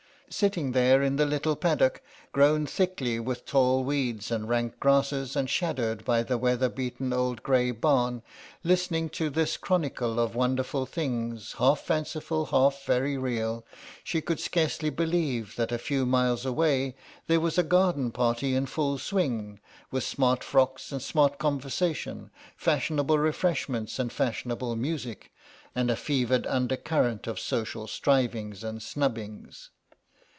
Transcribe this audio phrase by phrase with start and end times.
[0.33, 2.01] Sitting there in the little paddock,
[2.31, 7.43] grown thickly with tall weeds and rank grasses, and shadowed by the weather beaten old
[7.43, 8.23] grey barn,
[8.63, 13.65] listening to this chronicle of wonderful things, half fanciful, half very real,
[14.05, 16.95] she could scarcely believe that a few miles away
[17.27, 19.59] there was a garden party in full swing,
[19.91, 25.33] with smart frocks and smart conversation, fashionable refreshments and fashionable music,
[25.75, 29.71] and a fevered undercurrent of social strivings and snubbings.